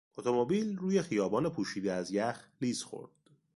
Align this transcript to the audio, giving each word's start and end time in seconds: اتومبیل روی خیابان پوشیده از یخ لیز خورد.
اتومبیل 0.17 0.77
روی 0.77 1.01
خیابان 1.01 1.49
پوشیده 1.49 1.93
از 1.93 2.11
یخ 2.11 2.49
لیز 2.61 2.83
خورد. 2.83 3.11